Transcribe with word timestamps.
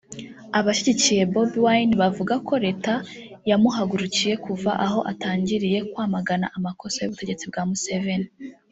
Abashyigikiye 0.59 1.23
Bobi 1.31 1.57
Wine 1.65 1.93
bavuga 2.01 2.33
ko 2.47 2.53
leta 2.65 2.93
yamuhagurukiye 3.49 4.33
kuva 4.45 4.71
aho 4.85 4.99
atangiriye 5.11 5.77
kwamagana 5.91 6.45
amakosa 6.57 6.97
y’ubutegetsi 7.01 7.45
bwa 7.51 7.63
Museveni 7.69 8.29